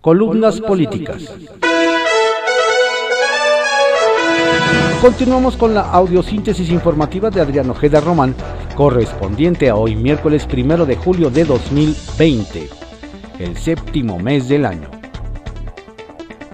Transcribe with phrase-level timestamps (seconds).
[0.00, 1.34] Columnas políticas.
[5.00, 8.36] Continuamos con la audiosíntesis informativa de Adriano Ojeda Román,
[8.76, 12.68] correspondiente a hoy miércoles primero de julio de 2020,
[13.40, 14.88] el séptimo mes del año.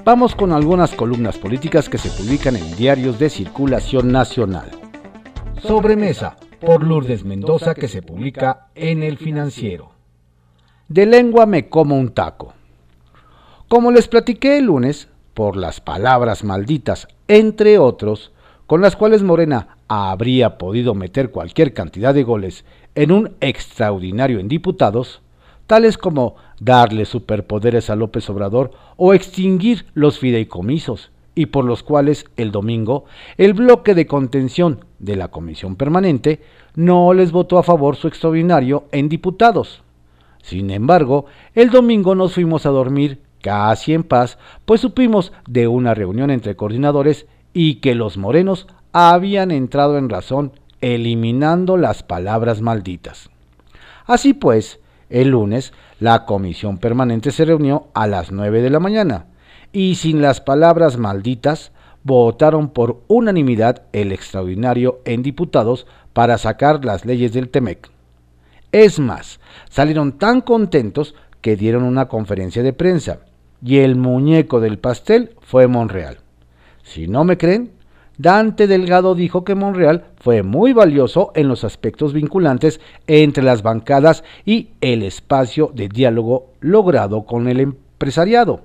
[0.06, 4.70] Vamos con algunas columnas políticas que se publican en diarios de circulación nacional.
[5.60, 9.90] Sobremesa por Lourdes Mendoza que se publica en El Financiero.
[10.88, 12.54] De lengua me como un taco.
[13.74, 18.30] Como les platiqué el lunes, por las palabras malditas, entre otros,
[18.68, 22.64] con las cuales Morena habría podido meter cualquier cantidad de goles
[22.94, 25.22] en un extraordinario en diputados,
[25.66, 32.26] tales como darle superpoderes a López Obrador o extinguir los fideicomisos, y por los cuales
[32.36, 33.06] el domingo
[33.38, 36.42] el bloque de contención de la Comisión Permanente
[36.76, 39.82] no les votó a favor su extraordinario en diputados.
[40.44, 45.92] Sin embargo, el domingo nos fuimos a dormir casi en paz, pues supimos de una
[45.92, 53.28] reunión entre coordinadores y que los morenos habían entrado en razón eliminando las palabras malditas.
[54.06, 59.26] Así pues, el lunes, la comisión permanente se reunió a las 9 de la mañana
[59.72, 61.70] y sin las palabras malditas
[62.02, 67.90] votaron por unanimidad el extraordinario en diputados para sacar las leyes del TEMEC.
[68.72, 73.18] Es más, salieron tan contentos que dieron una conferencia de prensa
[73.64, 76.18] y el muñeco del pastel fue Monreal.
[76.82, 77.72] Si no me creen,
[78.18, 84.22] Dante Delgado dijo que Monreal fue muy valioso en los aspectos vinculantes entre las bancadas
[84.44, 88.60] y el espacio de diálogo logrado con el empresariado.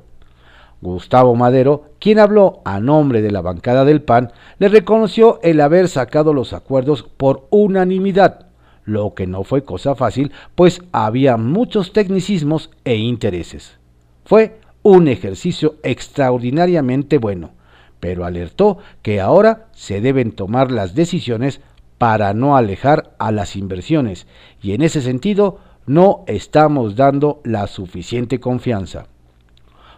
[0.82, 5.88] Gustavo Madero, quien habló a nombre de la bancada del PAN, le reconoció el haber
[5.88, 8.48] sacado los acuerdos por unanimidad,
[8.86, 13.78] lo que no fue cosa fácil, pues había muchos tecnicismos e intereses.
[14.24, 17.52] Fue un ejercicio extraordinariamente bueno
[18.00, 21.62] pero alertó que ahora se deben tomar las decisiones
[21.98, 24.28] para no alejar a las inversiones
[24.62, 29.08] y en ese sentido no estamos dando la suficiente confianza.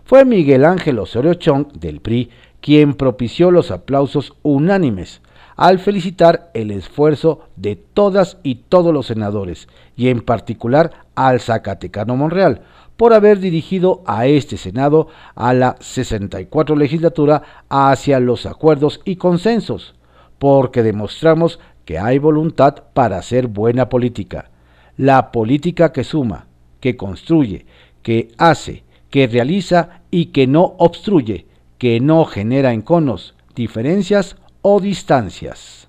[0.03, 5.21] Fue Miguel Ángel Osorio Chong del PRI quien propició los aplausos unánimes
[5.55, 12.15] al felicitar el esfuerzo de todas y todos los senadores y en particular al Zacatecano
[12.15, 12.61] Monreal,
[12.97, 19.95] por haber dirigido a este Senado a la 64 legislatura hacia los acuerdos y consensos,
[20.37, 24.51] porque demostramos que hay voluntad para hacer buena política.
[24.97, 26.47] La política que suma,
[26.79, 27.65] que construye,
[28.01, 31.47] que hace, que realiza y que no obstruye,
[31.77, 35.87] que no genera enconos, diferencias o distancias.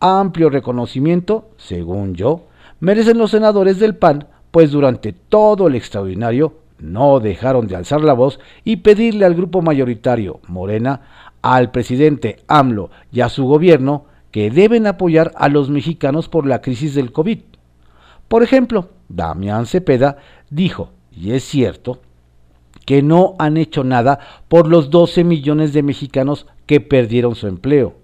[0.00, 2.46] Amplio reconocimiento, según yo,
[2.80, 8.12] merecen los senadores del PAN pues durante todo el extraordinario no dejaron de alzar la
[8.12, 14.50] voz y pedirle al grupo mayoritario, Morena, al presidente AMLO y a su gobierno que
[14.50, 17.38] deben apoyar a los mexicanos por la crisis del COVID.
[18.28, 20.18] Por ejemplo, Damián Cepeda
[20.50, 22.00] dijo, y es cierto,
[22.84, 24.18] que no han hecho nada
[24.48, 27.94] por los 12 millones de mexicanos que perdieron su empleo,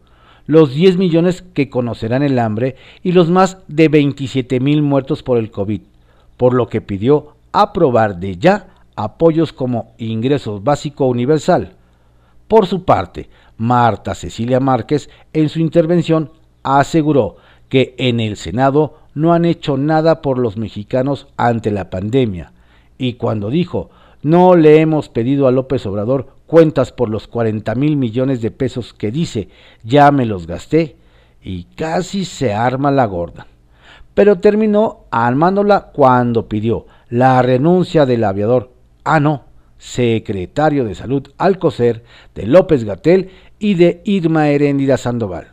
[0.46, 5.38] los 10 millones que conocerán el hambre y los más de 27 mil muertos por
[5.38, 5.82] el COVID
[6.42, 11.76] por lo que pidió aprobar de ya apoyos como ingresos básico universal.
[12.48, 16.32] Por su parte, Marta Cecilia Márquez en su intervención
[16.64, 17.36] aseguró
[17.68, 22.52] que en el Senado no han hecho nada por los mexicanos ante la pandemia
[22.98, 23.90] y cuando dijo
[24.22, 28.92] no le hemos pedido a López Obrador cuentas por los 40 mil millones de pesos
[28.92, 29.48] que dice
[29.84, 30.96] ya me los gasté
[31.40, 33.46] y casi se arma la gorda
[34.14, 38.72] pero terminó armándola cuando pidió la renuncia del aviador,
[39.04, 39.44] ah no,
[39.78, 45.48] secretario de Salud Alcocer, de López Gatel y de Irma Heréndida Sandoval.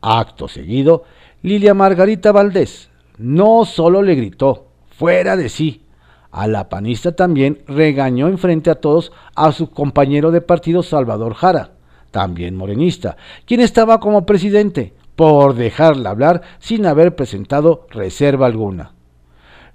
[0.00, 1.04] Acto seguido,
[1.42, 5.82] Lilia Margarita Valdés no solo le gritó, fuera de sí,
[6.30, 11.70] a la panista también regañó enfrente a todos a su compañero de partido Salvador Jara,
[12.10, 13.16] también morenista,
[13.46, 18.92] quien estaba como presidente, por dejarla hablar sin haber presentado reserva alguna.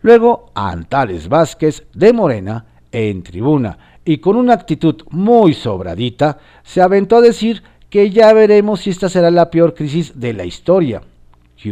[0.01, 7.18] Luego, Antares Vázquez de Morena, en tribuna y con una actitud muy sobradita, se aventó
[7.18, 11.01] a decir que ya veremos si esta será la peor crisis de la historia.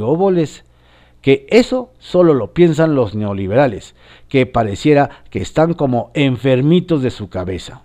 [0.01, 0.63] óboles!
[1.21, 3.95] Que eso solo lo piensan los neoliberales,
[4.29, 7.81] que pareciera que están como enfermitos de su cabeza.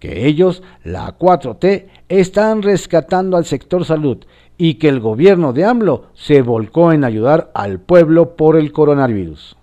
[0.00, 4.18] Que ellos, la 4T, están rescatando al sector salud
[4.58, 9.56] y que el gobierno de AMLO se volcó en ayudar al pueblo por el coronavirus.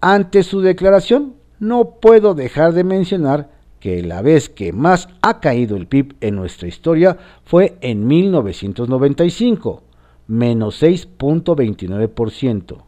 [0.00, 3.50] Ante su declaración, no puedo dejar de mencionar
[3.80, 9.82] que la vez que más ha caído el PIB en nuestra historia fue en 1995,
[10.26, 12.78] menos 6.29%.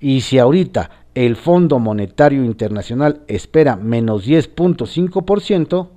[0.00, 5.88] Y si ahorita el Fondo Monetario Internacional espera menos 10.5%,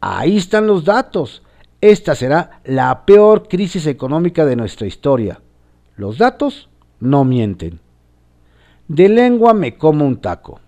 [0.00, 1.42] ahí están los datos.
[1.80, 5.40] Esta será la peor crisis económica de nuestra historia.
[5.96, 6.68] Los datos
[6.98, 7.80] no mienten.
[8.86, 10.60] De lengua me como un taco.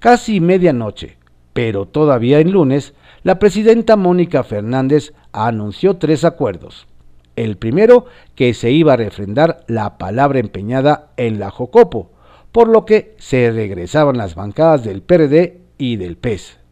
[0.00, 1.18] Casi medianoche,
[1.52, 6.88] pero todavía en lunes, la presidenta Mónica Fernández anunció tres acuerdos.
[7.36, 12.10] El primero, que se iba a refrendar la palabra empeñada en la Jocopo,
[12.50, 16.63] por lo que se regresaban las bancadas del PRD y del PES.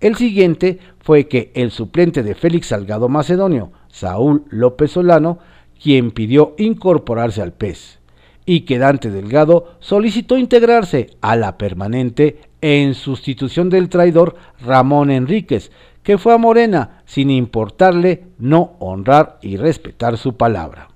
[0.00, 5.38] El siguiente fue que el suplente de Félix Salgado Macedonio, Saúl López Solano,
[5.82, 7.98] quien pidió incorporarse al PES,
[8.46, 15.72] y que Dante Delgado solicitó integrarse a la permanente en sustitución del traidor Ramón Enríquez,
[16.04, 20.88] que fue a Morena sin importarle no honrar y respetar su palabra.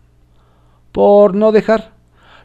[0.93, 1.93] Por no dejar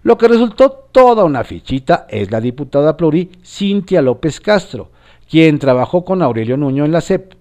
[0.04, 4.90] lo que resultó toda una fichita es la diputada pluri Cintia López Castro,
[5.30, 7.34] quien trabajó con Aurelio Nuño en la CEP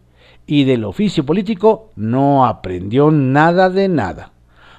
[0.46, 4.32] y del oficio político no aprendió nada de nada.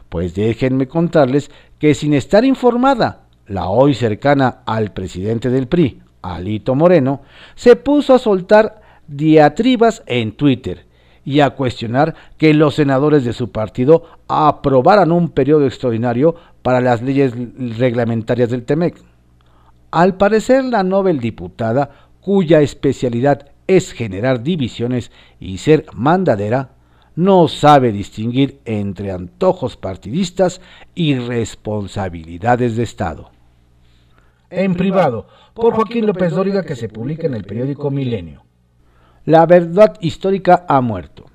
[0.10, 6.76] Pues déjenme contarles que sin estar informada, la hoy cercana al presidente del PRI, Alito
[6.76, 7.22] Moreno,
[7.56, 10.86] se puso a soltar diatribas en Twitter
[11.24, 17.02] y a cuestionar que los senadores de su partido aprobaran un periodo extraordinario para las
[17.02, 17.34] leyes
[17.78, 18.96] reglamentarias del TEMEC.
[19.92, 26.72] Al parecer, la Nobel diputada, cuya especialidad es generar divisiones y ser mandadera,
[27.16, 30.60] no sabe distinguir entre antojos partidistas
[30.94, 33.32] y responsabilidades de Estado.
[34.50, 38.44] En privado, por Joaquín López Dóriga, que se publica en el periódico Milenio.
[39.24, 41.28] La verdad histórica ha muerto.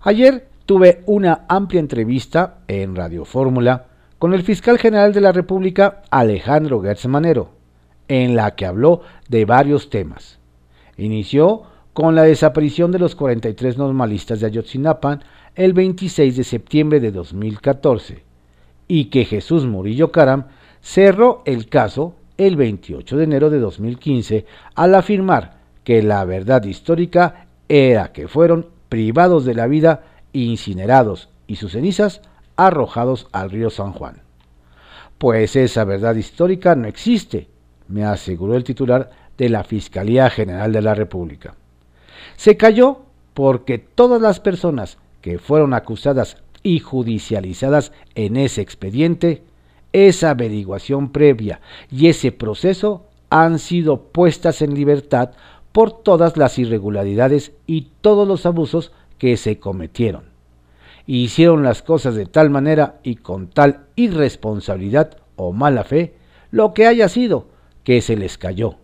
[0.00, 3.86] Ayer tuve una amplia entrevista en Radio Fórmula
[4.18, 7.59] con el fiscal general de la República, Alejandro Gertz Manero,
[8.10, 10.40] en la que habló de varios temas.
[10.98, 11.62] Inició
[11.92, 15.22] con la desaparición de los 43 normalistas de Ayotzinapan
[15.54, 18.24] el 26 de septiembre de 2014
[18.88, 20.46] y que Jesús Murillo Caram
[20.80, 27.46] cerró el caso el 28 de enero de 2015 al afirmar que la verdad histórica
[27.68, 30.02] era que fueron privados de la vida,
[30.32, 32.22] incinerados y sus cenizas
[32.56, 34.22] arrojados al río San Juan.
[35.16, 37.48] Pues esa verdad histórica no existe,
[37.90, 41.54] me aseguró el titular de la Fiscalía General de la República.
[42.36, 43.00] Se cayó
[43.34, 49.42] porque todas las personas que fueron acusadas y judicializadas en ese expediente,
[49.92, 51.60] esa averiguación previa
[51.90, 55.30] y ese proceso han sido puestas en libertad
[55.72, 60.30] por todas las irregularidades y todos los abusos que se cometieron.
[61.06, 66.14] hicieron las cosas de tal manera y con tal irresponsabilidad o mala fe,
[66.50, 67.46] lo que haya sido,
[67.84, 68.76] que se les cayó,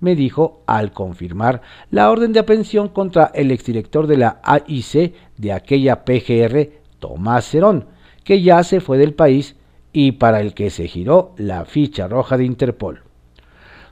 [0.00, 5.52] me dijo al confirmar la orden de aprehensión contra el exdirector de la AIC de
[5.52, 7.86] aquella PGR, Tomás Cerón,
[8.22, 9.56] que ya se fue del país
[9.92, 13.02] y para el que se giró la ficha roja de Interpol.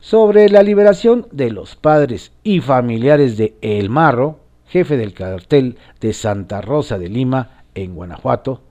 [0.00, 6.12] Sobre la liberación de los padres y familiares de El Marro, jefe del cartel de
[6.12, 8.62] Santa Rosa de Lima, en Guanajuato,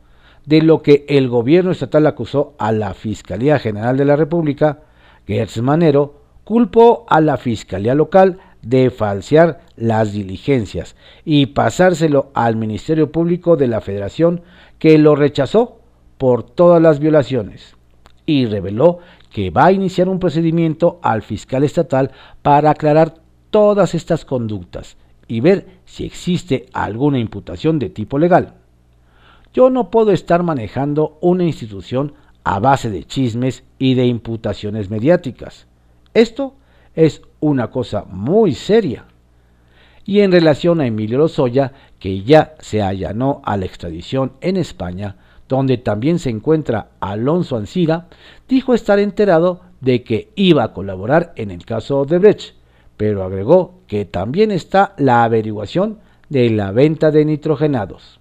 [0.45, 4.79] de lo que el gobierno estatal acusó a la Fiscalía General de la República,
[5.27, 13.11] Gertz Manero culpó a la Fiscalía local de falsear las diligencias y pasárselo al Ministerio
[13.11, 14.41] Público de la Federación,
[14.79, 15.79] que lo rechazó
[16.17, 17.75] por todas las violaciones
[18.25, 18.99] y reveló
[19.31, 22.11] que va a iniciar un procedimiento al fiscal estatal
[22.41, 23.15] para aclarar
[23.49, 24.97] todas estas conductas
[25.27, 28.55] y ver si existe alguna imputación de tipo legal.
[29.53, 35.67] Yo no puedo estar manejando una institución a base de chismes y de imputaciones mediáticas.
[36.13, 36.55] Esto
[36.95, 39.05] es una cosa muy seria.
[40.05, 45.17] Y en relación a Emilio Lozoya, que ya se allanó a la extradición en España,
[45.47, 48.07] donde también se encuentra Alonso Ancira,
[48.47, 52.55] dijo estar enterado de que iba a colaborar en el caso de Brecht,
[52.97, 58.19] pero agregó que también está la averiguación de la venta de nitrogenados.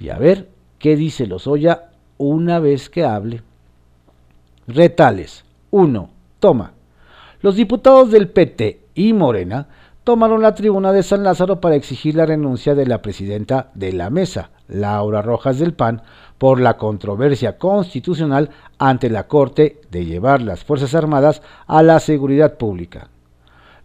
[0.00, 3.42] Y a ver qué dice Lozoya una vez que hable.
[4.66, 5.44] Retales.
[5.70, 6.10] 1.
[6.38, 6.72] Toma.
[7.40, 9.68] Los diputados del PT y Morena
[10.04, 14.10] tomaron la tribuna de San Lázaro para exigir la renuncia de la presidenta de la
[14.10, 16.02] mesa, Laura Rojas del PAN,
[16.38, 22.58] por la controversia constitucional ante la Corte de llevar las Fuerzas Armadas a la seguridad
[22.58, 23.08] pública.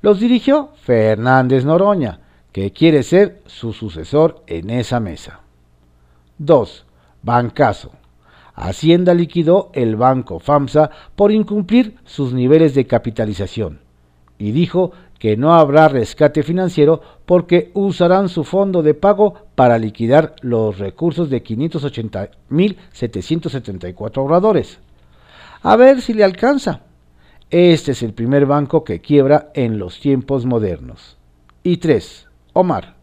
[0.02, 2.20] Los dirigió Fernández Noroña,
[2.52, 5.42] que quiere ser su sucesor en esa mesa.
[6.38, 6.86] 2.
[7.22, 7.92] Bancazo.
[8.60, 13.80] Hacienda liquidó el banco FAMSA por incumplir sus niveles de capitalización
[14.38, 20.36] y dijo que no habrá rescate financiero porque usarán su fondo de pago para liquidar
[20.42, 24.80] los recursos de 580.774 ahorradores.
[25.62, 26.82] A ver si le alcanza.
[27.50, 31.16] Este es el primer banco que quiebra en los tiempos modernos.
[31.64, 32.28] Y 3.
[32.52, 32.98] Omar.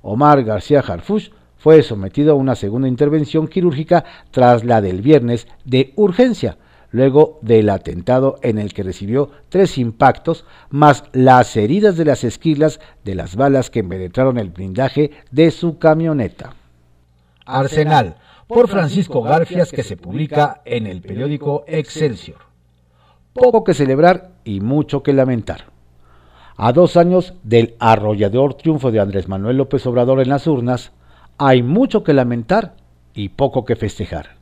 [0.00, 1.30] Omar García Harfuch
[1.64, 6.58] fue sometido a una segunda intervención quirúrgica tras la del viernes de urgencia,
[6.90, 12.80] luego del atentado en el que recibió tres impactos, más las heridas de las esquilas
[13.02, 16.52] de las balas que penetraron el blindaje de su camioneta.
[17.46, 18.16] Arsenal,
[18.46, 22.40] por Francisco Garfias, que se publica en el periódico Excelsior.
[23.32, 25.72] Poco que celebrar y mucho que lamentar.
[26.58, 30.92] A dos años del arrollador triunfo de Andrés Manuel López Obrador en las urnas,
[31.38, 32.76] hay mucho que lamentar
[33.12, 34.36] y poco que festejar.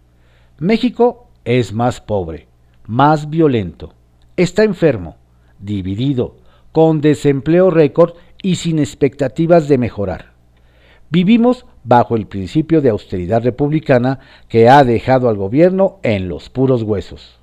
[0.58, 2.48] México es más pobre,
[2.86, 3.94] más violento,
[4.36, 5.16] está enfermo,
[5.58, 6.36] dividido,
[6.72, 10.32] con desempleo récord y sin expectativas de mejorar.
[11.10, 16.82] Vivimos bajo el principio de austeridad republicana que ha dejado al gobierno en los puros
[16.82, 17.38] huesos.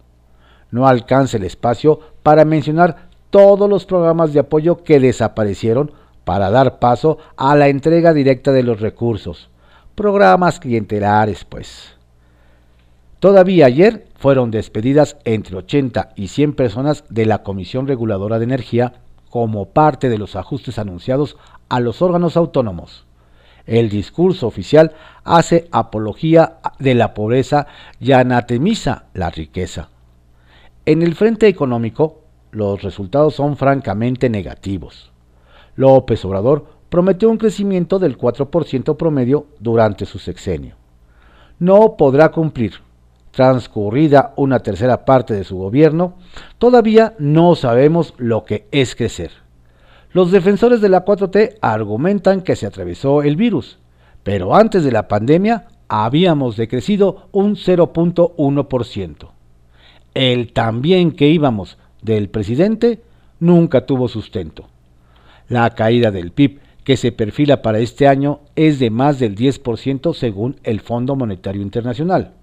[0.71, 5.91] No alcanza el espacio para mencionar todos los programas de apoyo que desaparecieron
[6.29, 9.49] para dar paso a la entrega directa de los recursos.
[9.95, 11.97] Programas clientelares, pues.
[13.19, 18.93] Todavía ayer fueron despedidas entre 80 y 100 personas de la Comisión Reguladora de Energía
[19.31, 21.35] como parte de los ajustes anunciados
[21.67, 23.07] a los órganos autónomos.
[23.65, 24.93] El discurso oficial
[25.23, 27.65] hace apología de la pobreza
[27.99, 29.89] y anatemiza la riqueza.
[30.85, 32.21] En el frente económico,
[32.51, 35.11] los resultados son francamente negativos.
[35.79, 40.75] López Obrador prometió un crecimiento del 4% promedio durante su sexenio.
[41.57, 42.73] No podrá cumplir.
[43.31, 46.15] Transcurrida una tercera parte de su gobierno,
[46.57, 49.31] todavía no sabemos lo que es crecer.
[50.11, 53.79] Los defensores de la 4T argumentan que se atravesó el virus,
[54.23, 59.29] pero antes de la pandemia habíamos decrecido un 0.1%.
[60.13, 63.01] El también que íbamos del presidente
[63.39, 64.65] nunca tuvo sustento.
[65.49, 70.13] La caída del PIB que se perfila para este año es de más del 10%
[70.13, 72.33] según el Fondo Monetario Internacional.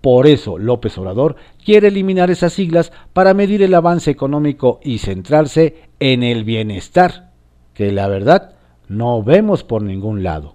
[0.00, 5.88] Por eso López Obrador quiere eliminar esas siglas para medir el avance económico y centrarse
[5.98, 7.32] en el bienestar,
[7.74, 8.54] que la verdad
[8.88, 10.54] no vemos por ningún lado.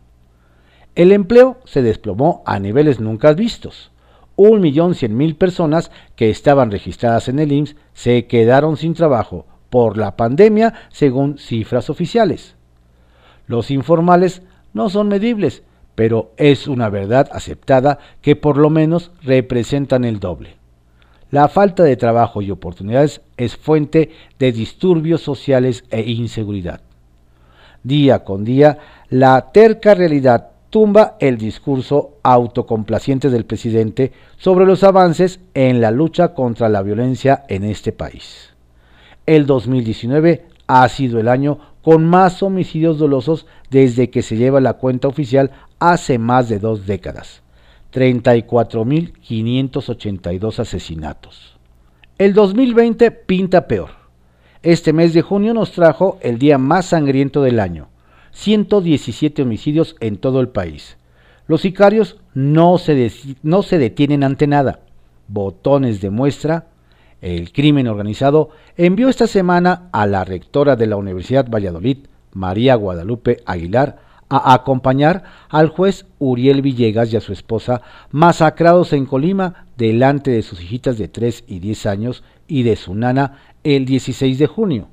[0.96, 3.92] El empleo se desplomó a niveles nunca vistos.
[4.38, 9.46] Un millón cien mil personas que estaban registradas en el IMSS se quedaron sin trabajo
[9.76, 12.56] por la pandemia según cifras oficiales.
[13.46, 14.42] Los informales
[14.72, 15.64] no son medibles,
[15.96, 20.56] pero es una verdad aceptada que por lo menos representan el doble.
[21.30, 26.80] La falta de trabajo y oportunidades es fuente de disturbios sociales e inseguridad.
[27.84, 28.78] Día con día,
[29.10, 36.34] la terca realidad tumba el discurso autocomplaciente del presidente sobre los avances en la lucha
[36.34, 38.55] contra la violencia en este país.
[39.26, 44.74] El 2019 ha sido el año con más homicidios dolosos desde que se lleva la
[44.74, 47.42] cuenta oficial hace más de dos décadas.
[47.94, 51.56] 34.582 asesinatos.
[52.18, 53.92] El 2020 pinta peor.
[54.64, 57.90] Este mes de junio nos trajo el día más sangriento del año.
[58.32, 60.98] 117 homicidios en todo el país.
[61.48, 63.12] Los sicarios no se,
[63.44, 64.80] no se detienen ante nada.
[65.28, 66.68] Botones de muestra
[67.26, 73.42] el crimen organizado envió esta semana a la rectora de la Universidad Valladolid, María Guadalupe
[73.48, 73.98] Aguilar,
[74.30, 80.44] a acompañar al juez Uriel Villegas y a su esposa masacrados en Colima delante de
[80.44, 84.88] sus hijitas de 3 y 10 años y de su nana el 16 de junio.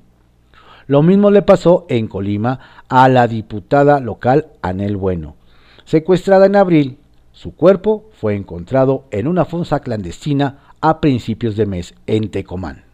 [0.86, 5.36] Lo mismo le pasó en Colima a la diputada local Anel Bueno.
[5.84, 6.98] Secuestrada en abril,
[7.32, 12.84] su cuerpo fue encontrado en una fosa clandestina a principios de mes en Tecomán.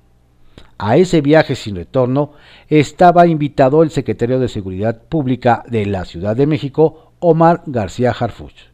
[0.78, 2.32] A ese viaje sin retorno
[2.68, 8.70] estaba invitado el secretario de Seguridad Pública de la Ciudad de México, Omar García Harfuch.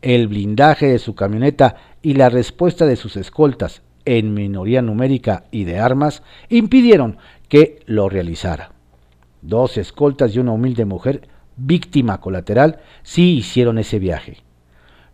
[0.00, 5.64] El blindaje de su camioneta y la respuesta de sus escoltas, en minoría numérica y
[5.64, 7.18] de armas, impidieron
[7.48, 8.72] que lo realizara.
[9.42, 14.38] Dos escoltas y una humilde mujer, víctima colateral, sí hicieron ese viaje.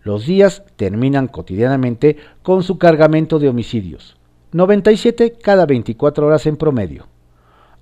[0.02, 4.16] Los días terminan cotidianamente con su cargamento de homicidios,
[4.52, 7.06] 97 cada 24 horas en promedio.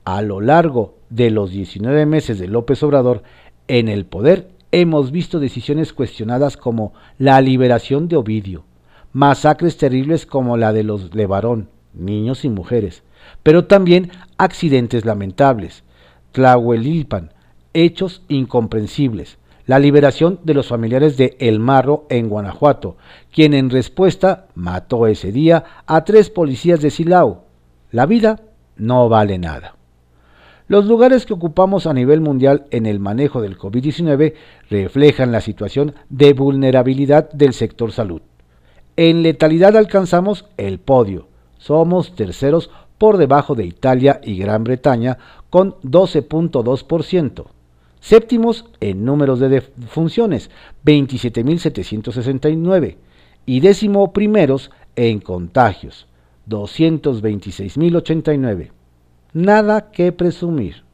[0.05, 3.23] a lo largo de los 19 meses de López Obrador
[3.69, 8.65] en el poder, hemos visto decisiones cuestionadas como la liberación de Ovidio,
[9.13, 13.03] masacres terribles como la de los Levarón, niños y mujeres,
[13.43, 15.85] pero también accidentes lamentables,
[16.33, 17.33] Tlahuelilpan,
[17.75, 22.97] hechos incomprensibles, la liberación de los familiares de El Marro en Guanajuato,
[23.31, 27.45] quien en respuesta mató ese día a tres policías de Silao.
[27.91, 28.41] La vida
[28.79, 29.77] no vale nada.
[30.69, 34.33] Los lugares que ocupamos a nivel mundial en el manejo del COVID-19
[34.71, 38.23] reflejan la situación de vulnerabilidad del sector salud.
[38.97, 41.29] En letalidad alcanzamos el podio.
[41.59, 45.19] Somos terceros por debajo de Italia y Gran Bretaña
[45.51, 47.58] con 12.2%.
[48.01, 50.51] Séptimos en números de defunciones,
[50.85, 52.97] 27.769.
[53.47, 56.07] Y décimo primeros en contagios,
[56.49, 58.71] 226.089.
[59.33, 60.85] Nada que presumir.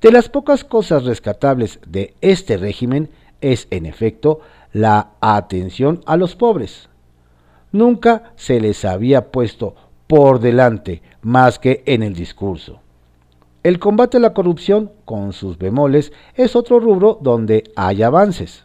[0.00, 4.40] De las pocas cosas rescatables de este régimen es, en efecto,
[4.72, 6.88] la atención a los pobres
[7.72, 9.74] nunca se les había puesto
[10.06, 12.80] por delante más que en el discurso.
[13.68, 18.64] El combate a la corrupción, con sus bemoles, es otro rubro donde hay avances.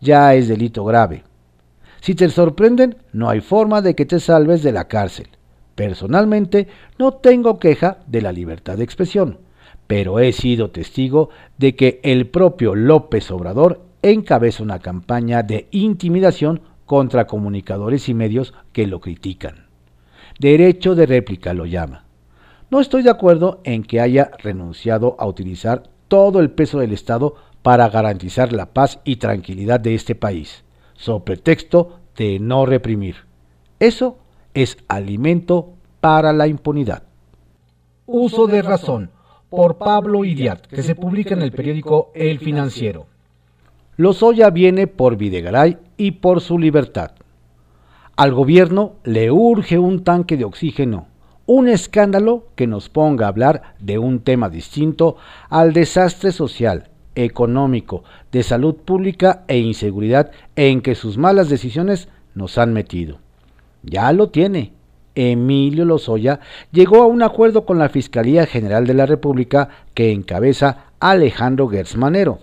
[0.00, 1.24] Ya es delito grave.
[2.00, 5.26] Si te sorprenden, no hay forma de que te salves de la cárcel.
[5.74, 9.38] Personalmente, no tengo queja de la libertad de expresión,
[9.88, 16.60] pero he sido testigo de que el propio López Obrador encabeza una campaña de intimidación
[16.86, 19.66] contra comunicadores y medios que lo critican.
[20.38, 22.04] Derecho de réplica lo llama.
[22.70, 27.34] No estoy de acuerdo en que haya renunciado a utilizar todo el peso del Estado
[27.62, 30.62] para garantizar la paz y tranquilidad de este país,
[30.94, 33.16] sobre pretexto de no reprimir.
[33.80, 34.18] Eso
[34.54, 37.02] es alimento para la impunidad.
[38.06, 39.10] Uso de razón
[39.48, 43.06] por Pablo Idiat, que se publica en el periódico El Financiero.
[43.96, 47.10] Lozoya viene por Videgaray y por su libertad.
[48.14, 51.08] Al gobierno le urge un tanque de oxígeno,
[51.52, 55.16] un escándalo que nos ponga a hablar de un tema distinto
[55.48, 62.56] al desastre social, económico, de salud pública e inseguridad en que sus malas decisiones nos
[62.56, 63.18] han metido.
[63.82, 64.74] Ya lo tiene.
[65.16, 66.38] Emilio Lozoya
[66.70, 72.38] llegó a un acuerdo con la Fiscalía General de la República que encabeza Alejandro Gersmanero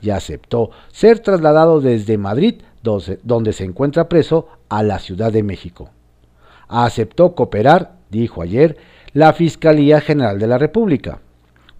[0.00, 5.90] y aceptó ser trasladado desde Madrid, donde se encuentra preso, a la Ciudad de México.
[6.68, 8.76] Aceptó cooperar, dijo ayer,
[9.12, 11.18] la Fiscalía General de la República.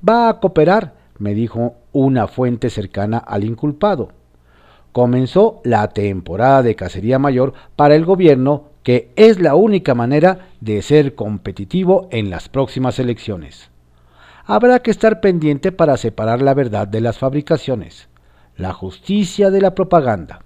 [0.07, 4.09] Va a cooperar, me dijo una fuente cercana al inculpado.
[4.91, 10.83] Comenzó la temporada de cacería mayor para el gobierno, que es la única manera de
[10.83, 13.71] ser competitivo en las próximas elecciones.
[14.45, 18.09] Habrá que estar pendiente para separar la verdad de las fabricaciones
[18.57, 20.41] la justicia de la propaganda.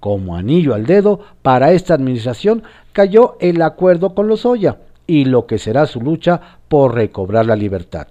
[0.00, 4.78] Como anillo al dedo, para esta administración cayó el acuerdo con Lozoya
[5.08, 8.06] y lo que será su lucha por recobrar la libertad.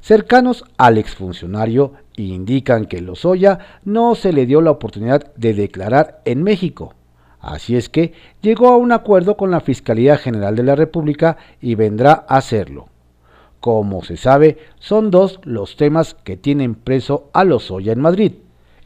[0.00, 6.42] Cercanos al exfuncionario indican que Lozoya no se le dio la oportunidad de declarar en
[6.42, 6.94] México.
[7.38, 11.74] Así es que llegó a un acuerdo con la Fiscalía General de la República y
[11.74, 12.88] vendrá a hacerlo.
[13.60, 18.32] Como se sabe, son dos los temas que tienen preso a Lozoya en Madrid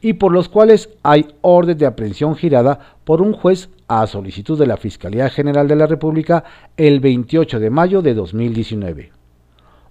[0.00, 4.66] y por los cuales hay orden de aprehensión girada por un juez a solicitud de
[4.66, 6.44] la Fiscalía General de la República
[6.76, 9.12] el 28 de mayo de 2019.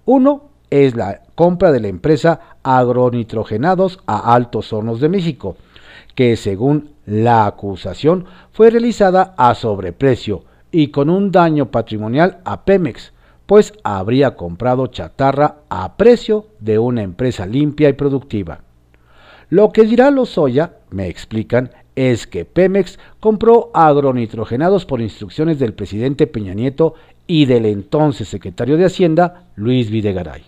[0.06, 5.56] Uno es la compra de la empresa Agronitrogenados a Altos Hornos de México,
[6.14, 13.12] que según la acusación fue realizada a sobreprecio y con un daño patrimonial a Pemex,
[13.46, 18.60] pues habría comprado chatarra a precio de una empresa limpia y productiva.
[19.50, 26.28] Lo que dirá Lozoya, me explican, es que Pemex compró agronitrogenados por instrucciones del presidente
[26.28, 26.94] Peña Nieto
[27.26, 30.44] y del entonces secretario de Hacienda, Luis Videgaray.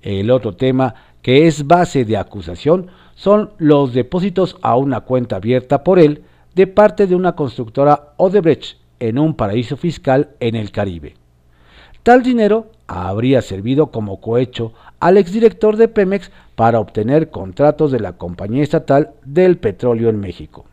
[0.00, 5.84] El otro tema que es base de acusación son los depósitos a una cuenta abierta
[5.84, 6.22] por él
[6.54, 11.16] de parte de una constructora Odebrecht en un paraíso fiscal en el Caribe.
[12.02, 18.14] Tal dinero habría servido como cohecho al exdirector de Pemex para obtener contratos de la
[18.14, 20.64] compañía estatal del petróleo en México.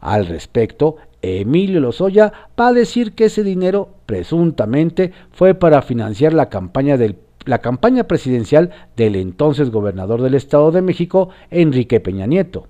[0.00, 6.48] Al respecto, Emilio Lozoya va a decir que ese dinero presuntamente fue para financiar la
[6.48, 12.66] campaña, presidencial del entonces gobernador del Estado de México, Enrique Peña Nieto.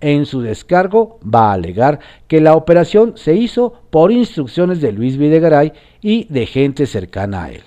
[0.00, 5.16] En su descargo va a alegar que la operación se hizo por instrucciones de Luis
[5.16, 7.62] Videgaray y de gente cercana a él.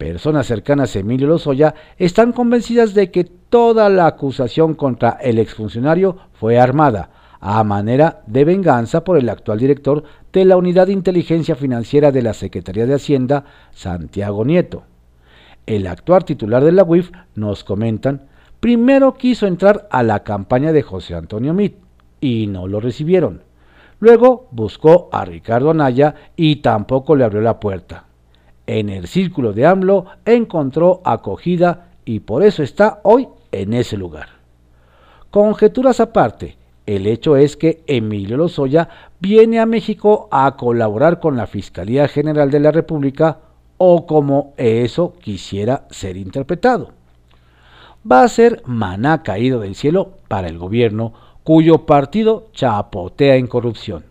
[0.00, 6.16] Personas cercanas a Emilio Lozoya están convencidas de que toda la acusación contra el exfuncionario
[6.32, 11.54] fue armada, a manera de venganza por el actual director de la Unidad de Inteligencia
[11.54, 14.84] Financiera de la Secretaría de Hacienda, Santiago Nieto.
[15.66, 18.22] El actual titular de la UIF, nos comentan,
[18.58, 21.74] primero quiso entrar a la campaña de José Antonio Mit
[22.22, 23.42] y no lo recibieron.
[23.98, 28.06] Luego buscó a Ricardo Anaya y tampoco le abrió la puerta.
[28.72, 34.28] En el círculo de AMLO encontró acogida y por eso está hoy en ese lugar.
[35.32, 36.56] Conjeturas aparte,
[36.86, 42.48] el hecho es que Emilio Lozoya viene a México a colaborar con la Fiscalía General
[42.52, 43.38] de la República
[43.76, 46.92] o como eso quisiera ser interpretado.
[48.08, 54.04] Va a ser maná caído del cielo para el gobierno cuyo partido chapotea en corrupción.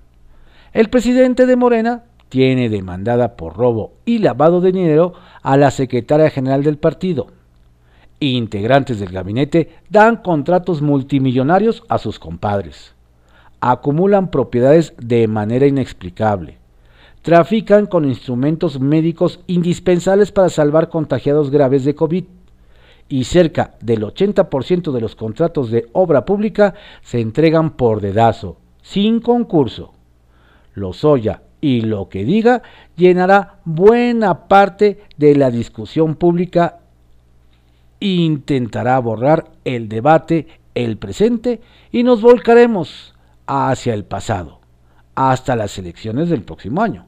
[0.73, 6.29] El presidente de Morena tiene demandada por robo y lavado de dinero a la secretaria
[6.29, 7.27] general del partido,
[8.19, 12.93] integrantes del gabinete dan contratos multimillonarios a sus compadres.
[13.61, 16.57] Acumulan propiedades de manera inexplicable.
[17.21, 22.23] Trafican con instrumentos médicos indispensables para salvar contagiados graves de COVID.
[23.09, 29.19] Y cerca del 80% de los contratos de obra pública se entregan por dedazo, sin
[29.19, 29.93] concurso.
[30.75, 32.61] Lozoya y lo que diga
[32.95, 36.79] llenará buena parte de la discusión pública
[37.99, 43.13] intentará borrar el debate, el presente, y nos volcaremos
[43.45, 44.59] hacia el pasado,
[45.15, 47.05] hasta las elecciones del próximo año.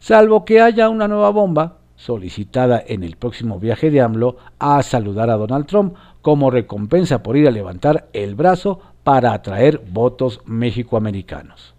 [0.00, 5.30] Salvo que haya una nueva bomba solicitada en el próximo viaje de AMLO a saludar
[5.30, 11.74] a Donald Trump como recompensa por ir a levantar el brazo para atraer votos mexicoamericanos.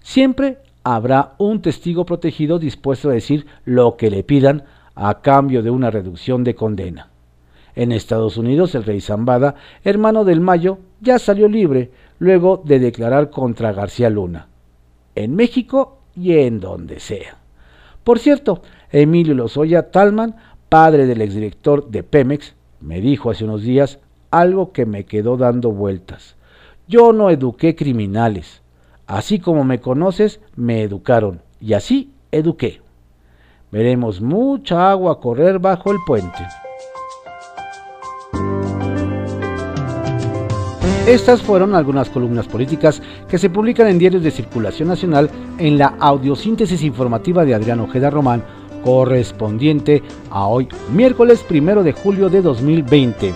[0.00, 4.62] Siempre habrá un testigo protegido dispuesto a decir lo que le pidan
[4.94, 7.08] a cambio de una reducción de condena.
[7.74, 13.30] En Estados Unidos, el rey Zambada, hermano del Mayo, ya salió libre luego de declarar
[13.30, 14.46] contra García Luna.
[15.16, 17.36] En México y en donde sea.
[18.04, 20.36] Por cierto, Emilio Lozoya Talman,
[20.68, 23.98] padre del exdirector de Pemex, me dijo hace unos días
[24.30, 26.36] algo que me quedó dando vueltas.
[26.86, 28.62] Yo no eduqué criminales.
[29.06, 31.42] Así como me conoces, me educaron.
[31.60, 32.80] Y así eduqué.
[33.70, 36.46] Veremos mucha agua correr bajo el puente.
[41.06, 45.94] Estas fueron algunas columnas políticas que se publican en diarios de circulación nacional en la
[46.00, 48.42] audiosíntesis informativa de Adrián Ojeda Román,
[48.82, 53.34] correspondiente a hoy, miércoles primero de julio de 2020.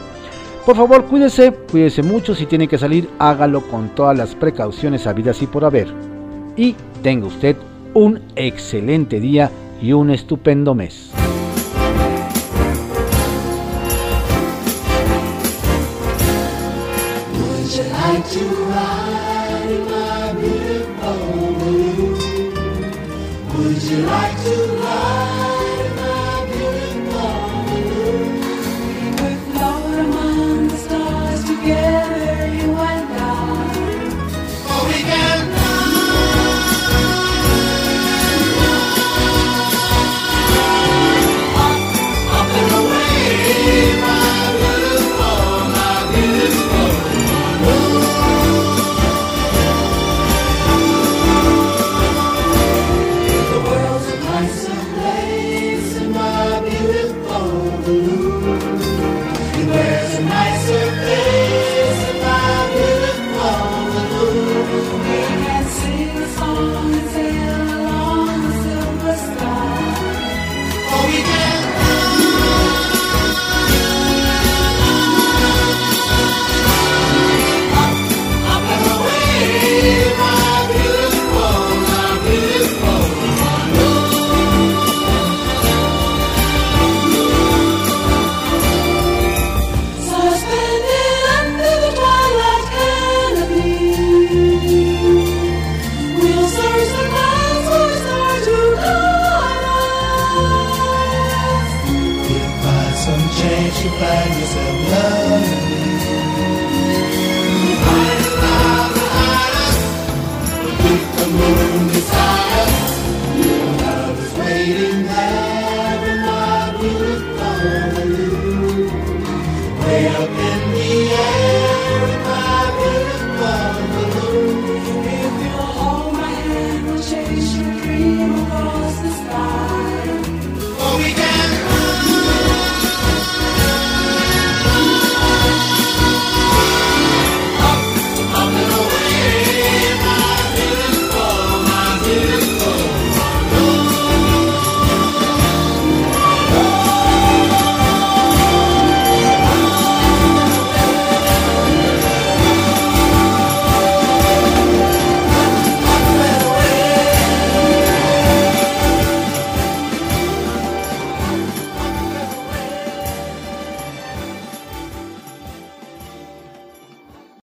[0.64, 5.40] Por favor, cuídese, cuídese mucho, si tiene que salir, hágalo con todas las precauciones habidas
[5.42, 5.88] y por haber.
[6.56, 7.56] Y tenga usted
[7.94, 11.10] un excelente día y un estupendo mes.